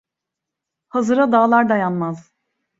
Hazıra 0.87 1.31
dağlar 1.31 1.69
dayanmaz. 1.69 2.31